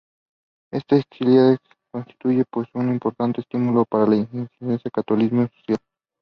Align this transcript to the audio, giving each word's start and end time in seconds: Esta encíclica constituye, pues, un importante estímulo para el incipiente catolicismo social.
Esta 0.71 0.95
encíclica 0.95 1.59
constituye, 1.93 2.43
pues, 2.49 2.67
un 2.73 2.89
importante 2.91 3.41
estímulo 3.41 3.85
para 3.85 4.05
el 4.05 4.13
incipiente 4.31 4.89
catolicismo 4.89 5.47
social. 5.55 5.77